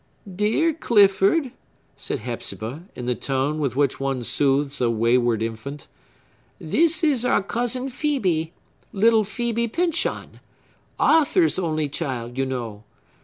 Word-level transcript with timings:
"Dear 0.35 0.73
Clifford," 0.73 1.51
said 1.95 2.21
Hepzibah, 2.21 2.85
in 2.95 3.05
the 3.05 3.13
tone 3.13 3.59
with 3.59 3.75
which 3.75 3.99
one 3.99 4.23
soothes 4.23 4.81
a 4.81 4.89
wayward 4.89 5.43
infant, 5.43 5.87
"this 6.57 7.03
is 7.03 7.23
our 7.23 7.43
cousin 7.43 7.87
Phœbe,—little 7.87 9.23
Phœbe 9.25 9.71
Pyncheon,—Arthur's 9.71 11.59
only 11.59 11.87
child, 11.87 12.39
you 12.39 12.47
know. 12.47 12.83